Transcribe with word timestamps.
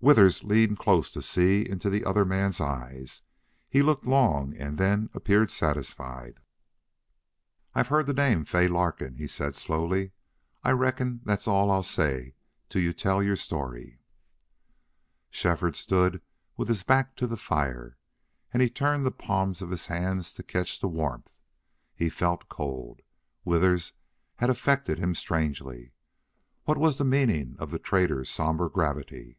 Withers 0.00 0.44
leaned 0.44 0.78
closer 0.78 1.12
to 1.14 1.22
see 1.22 1.66
into 1.66 1.88
the 1.88 2.04
other 2.04 2.26
man's 2.26 2.60
eyes; 2.60 3.22
he 3.70 3.82
looked 3.82 4.04
long 4.06 4.54
and 4.54 4.76
then 4.76 5.08
appeared 5.14 5.50
satisfied. 5.50 6.40
"I've 7.74 7.88
heard 7.88 8.04
the 8.06 8.12
name 8.14 8.44
Fay 8.44 8.68
Larkin," 8.68 9.16
he 9.16 9.26
said, 9.26 9.54
slowly. 9.54 10.12
"I 10.62 10.70
reckon 10.72 11.20
that's 11.24 11.48
all 11.48 11.70
I'll 11.70 11.82
say 11.82 12.34
till 12.68 12.82
you 12.82 12.92
tell 12.92 13.22
your 13.22 13.36
story."........... 13.36 14.00
Shefford 15.30 15.74
stood 15.74 16.20
with 16.58 16.68
his 16.68 16.82
back 16.82 17.16
to 17.16 17.26
the 17.26 17.38
fire 17.38 17.98
and 18.52 18.60
he 18.62 18.68
turned 18.68 19.04
the 19.06 19.10
palms 19.10 19.62
of 19.62 19.70
his 19.70 19.86
hands 19.86 20.34
to 20.34 20.42
catch 20.42 20.80
the 20.80 20.88
warmth. 20.88 21.28
He 21.94 22.10
felt 22.10 22.48
cold. 22.50 23.00
Withers 23.44 23.94
had 24.36 24.50
affected 24.50 24.98
him 24.98 25.14
strangely. 25.14 25.92
What 26.64 26.78
was 26.78 26.96
the 26.98 27.04
meaning 27.04 27.56
of 27.58 27.70
the 27.70 27.78
trader's 27.78 28.30
somber 28.30 28.68
gravity? 28.70 29.38